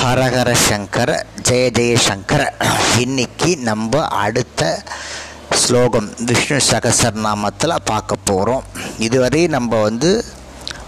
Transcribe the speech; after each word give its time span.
ஹரஹர 0.00 0.50
சங்கர 0.52 1.10
ஜெய 1.48 1.64
ஜெயசங்கர 1.78 2.42
இன்னைக்கு 2.98 3.56
நம்ம 3.56 4.02
அடுத்த 4.06 4.82
ஸ்லோகம் 5.52 6.08
விஷ்ணு 6.26 6.58
சகசரநாமத்தில் 6.70 7.84
பார்க்க 7.84 8.16
போகிறோம் 8.24 8.64
இதுவரை 8.98 9.46
நம்ம 9.46 9.80
வந்து 9.82 10.24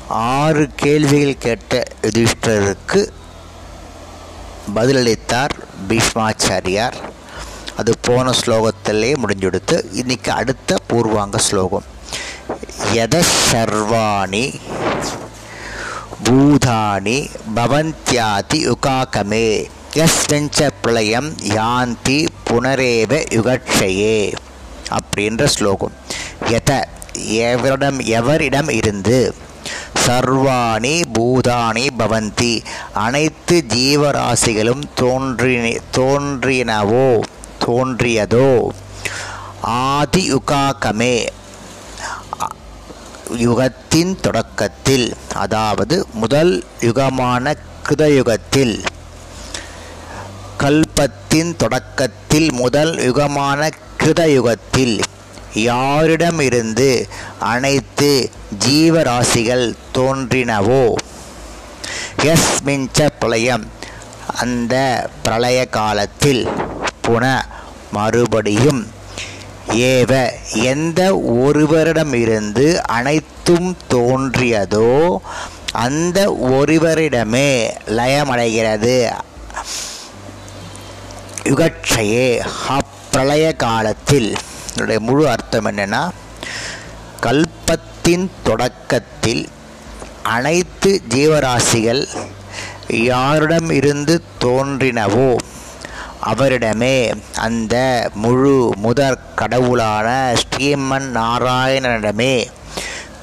ஆறு 0.08 0.69
கேள்விகள் 0.76 1.42
கேட்ட 1.47 1.83
யுதிஷ்டருக்கு 2.03 3.01
பதிலளித்தார் 4.74 5.54
பீஷ்மாச்சாரியார். 5.88 6.96
அது 7.76 7.92
போன 8.01 8.30
ஸ்லோகத்திலே 8.30 9.10
முடிஞ்சுடுத்து 9.22 9.76
இன்னைக்கு 9.92 10.33
அடுத்த 10.33 10.76
பூர்வாங்க 10.88 11.38
ஸ்லோகம். 11.38 11.87
யத 12.92 13.22
சர்வாணி 13.51 14.60
பூதானி 16.25 17.31
பவந்தியாதி 17.57 18.59
யுகாகமே 18.59 19.67
யஸ்வஞ்ச 19.95 20.71
பிரளயம் 20.83 21.30
யாந்தி 21.30 22.27
புனரேவ 22.51 23.13
யுகட்சையே 23.37 24.35
அப்படின்ற 24.91 25.45
ஸ்லோகம். 25.45 25.93
எத 26.49 26.89
எவரிடம் 27.15 28.01
எவரிடம் 28.01 28.69
இருந்து? 28.69 29.35
சர்வாணி 30.07 31.03
பூதானி 31.15 31.87
பவந்தி 31.99 32.65
அனைத்து 32.95 33.65
ஜீவராசிகளும் 33.75 34.83
தோன்றி 34.95 35.80
தோன்றினவோ 35.97 37.21
தோன்றியதோ? 37.66 38.69
ஆதி 39.61 40.35
யுகாகமே 40.35 41.27
யுகத்தின் 43.37 44.21
தொடக்கத்தில் 44.21 45.13
அதாவது 45.35 46.07
முதல் 46.13 46.65
யுகமான 46.81 47.55
கிருதயுகத்தில் 47.89 48.85
கல்பத்தின் 50.59 51.57
தொடக்கத்தில் 51.57 52.52
முதல் 52.52 52.95
யுகமான 52.95 53.71
கிருதயுகத்தில் 53.99 55.01
யாரிடமிருந்து 55.55 57.09
அனைத்து 57.39 58.30
ஜீவராசிகள் 58.66 59.77
தோன்றினவோ? 59.95 60.95
எஸ்மிஞ்ச 62.23 63.09
பிரளயம். 63.19 63.67
அந்த 64.41 65.08
பிரளய 65.22 65.67
காலத்தில் 65.67 66.48
புன 67.08 67.44
மறுபடியும் 67.92 68.86
ஏவ 69.74 70.30
எந்த 70.52 71.14
ஒருவரிடமிருந்து 71.14 72.74
அனைத்தும் 72.74 73.76
தோன்றியதோ 73.90 75.16
அந்த 75.72 76.30
ஒருவரிடமே 76.30 77.70
லயமடைகிறது. 77.86 79.10
யுகட்சையே 81.44 82.42
அப்பிரளய 82.68 83.56
காலத்தில். 83.56 84.36
என்னுடைய 84.70 85.00
முழு 85.00 85.28
அர்த்தம் 85.28 85.66
என்னென்னா 85.66 86.08
கல்பத்தின் 87.22 88.28
தொடக்கத்தில் 88.42 89.48
அனைத்து 90.22 91.02
ஜீவராசிகள் 91.08 92.08
யாரிடம் 92.88 93.70
இருந்து 93.70 94.22
தோன்றினவோ 94.40 95.36
அவரிடமே 96.30 96.96
அந்த 97.46 97.74
முழு 98.14 98.54
முதற் 98.76 99.22
கடவுளான 99.34 100.08
ஸ்ரீமன் 100.42 101.08
நாராயணனிடமே 101.18 102.34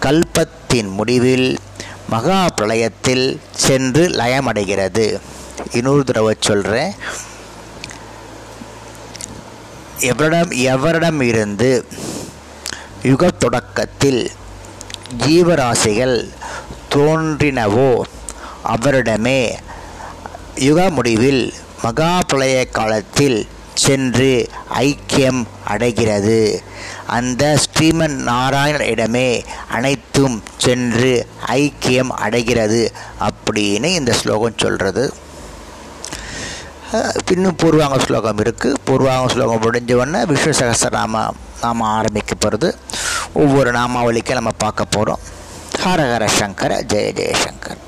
கல்பத்தின் 0.05 0.89
முடிவில் 0.89 1.49
மகா 2.09 2.39
பிரளயத்தில் 2.57 3.25
சென்று 3.65 4.03
லயமடைகிறது. 4.19 5.05
இன்னொரு 5.71 6.03
தடவை 6.03 6.33
சொல்கிறேன் 6.39 6.93
எவரிடம் 10.09 10.51
எவரிடம் 10.73 11.21
இருந்து 11.21 11.71
யுக 13.03 13.31
தொடக்கத்தில் 13.31 14.21
ஜீவராசிகள் 15.25 16.17
தோன்றினவோ 16.95 17.89
அவரிடமே 18.73 19.41
யுக 20.67 20.89
முடிவில் 20.89 21.43
மகா 21.83 22.11
காலத்தில் 22.71 23.47
சென்று 23.73 24.49
ஐக்கியம் 24.79 25.41
அடைகிறது. 25.63 26.61
அந்த 27.07 27.57
ஸ்ரீமன் 27.57 28.15
நாராயணனிடமே 28.27 29.43
அனைத்தும் 29.67 30.43
சென்று 30.57 31.11
ஐக்கியம் 31.47 32.09
அடைகிறது 32.17 32.93
அப்படின்னு 33.19 33.85
இந்த 33.85 34.13
ஸ்லோகம் 34.13 34.57
சொல்கிறது 34.57 35.13
இன்னும் 37.31 37.55
பூர்வாங்க 37.55 37.99
ஸ்லோகம் 37.99 38.37
இருக்குது 38.37 38.77
பூர்வாங்க 38.85 39.33
ஸ்லோகம் 39.33 39.61
முடிஞ்ச 39.61 39.93
உடனே 39.93 40.25
விஷ்ணு 40.25 40.53
சகசரநாம 40.53 41.23
நாம 41.61 41.87
ஆரம்பிக்க 41.87 42.35
போகிறது 42.35 42.69
ஒவ்வொரு 43.33 43.71
நாமாவளிக்கும் 43.71 44.33
நம்ம 44.33 44.49
பார்க்க 44.57 44.85
போகிறோம் 44.85 45.19
ஹரஹர 45.83 46.25
சங்கர 46.39 46.83
ஜெய 46.87 47.11
ஜெயசங்கர் 47.11 47.81